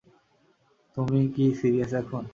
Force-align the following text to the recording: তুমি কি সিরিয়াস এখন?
তুমি 0.97 1.21
কি 1.35 1.45
সিরিয়াস 1.59 1.91
এখন? 1.93 2.23